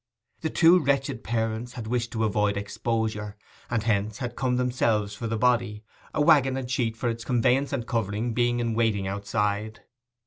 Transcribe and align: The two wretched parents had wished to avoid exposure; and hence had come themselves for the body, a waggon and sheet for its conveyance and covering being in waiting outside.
The 0.39 0.49
two 0.49 0.79
wretched 0.79 1.23
parents 1.23 1.73
had 1.73 1.85
wished 1.85 2.11
to 2.13 2.23
avoid 2.23 2.57
exposure; 2.57 3.37
and 3.69 3.83
hence 3.83 4.17
had 4.17 4.35
come 4.35 4.55
themselves 4.55 5.13
for 5.13 5.27
the 5.27 5.37
body, 5.37 5.83
a 6.11 6.21
waggon 6.21 6.57
and 6.57 6.67
sheet 6.67 6.97
for 6.97 7.07
its 7.07 7.23
conveyance 7.23 7.71
and 7.71 7.85
covering 7.85 8.33
being 8.33 8.59
in 8.59 8.73
waiting 8.73 9.05
outside. 9.07 9.81